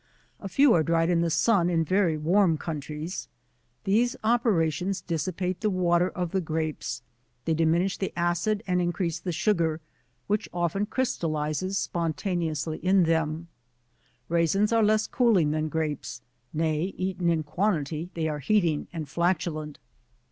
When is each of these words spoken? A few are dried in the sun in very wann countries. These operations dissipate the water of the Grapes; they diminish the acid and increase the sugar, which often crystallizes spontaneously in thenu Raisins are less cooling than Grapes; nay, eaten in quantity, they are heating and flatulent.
A 0.39 0.49
few 0.49 0.73
are 0.73 0.81
dried 0.81 1.11
in 1.11 1.21
the 1.21 1.29
sun 1.29 1.69
in 1.69 1.83
very 1.85 2.17
wann 2.17 2.57
countries. 2.57 3.27
These 3.83 4.15
operations 4.23 4.99
dissipate 4.99 5.61
the 5.61 5.69
water 5.69 6.09
of 6.09 6.31
the 6.31 6.41
Grapes; 6.41 7.03
they 7.45 7.53
diminish 7.53 7.99
the 7.99 8.11
acid 8.17 8.63
and 8.65 8.81
increase 8.81 9.19
the 9.19 9.31
sugar, 9.31 9.79
which 10.25 10.49
often 10.51 10.87
crystallizes 10.87 11.77
spontaneously 11.77 12.79
in 12.79 13.05
thenu 13.05 13.45
Raisins 14.27 14.73
are 14.73 14.81
less 14.81 15.05
cooling 15.05 15.51
than 15.51 15.69
Grapes; 15.69 16.23
nay, 16.51 16.95
eaten 16.97 17.29
in 17.29 17.43
quantity, 17.43 18.09
they 18.15 18.27
are 18.27 18.39
heating 18.39 18.87
and 18.91 19.07
flatulent. 19.07 19.77